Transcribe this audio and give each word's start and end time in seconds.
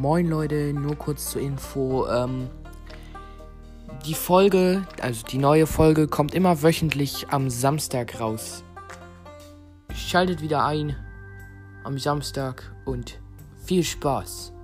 Moin 0.00 0.28
Leute, 0.28 0.72
nur 0.72 0.96
kurz 0.96 1.30
zur 1.30 1.42
Info. 1.42 2.06
Ähm, 2.08 2.48
die 4.06 4.14
Folge, 4.14 4.86
also 5.02 5.26
die 5.26 5.36
neue 5.36 5.66
Folge, 5.66 6.08
kommt 6.08 6.34
immer 6.34 6.62
wöchentlich 6.62 7.26
am 7.28 7.50
Samstag 7.50 8.18
raus. 8.18 8.64
Schaltet 9.94 10.40
wieder 10.40 10.64
ein 10.64 10.96
am 11.84 11.98
Samstag 11.98 12.74
und 12.86 13.20
viel 13.62 13.84
Spaß. 13.84 14.54